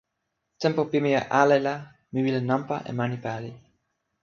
[0.61, 1.75] tenpo pimeja ale la,
[2.11, 3.51] mi wile nanpa e mani pali.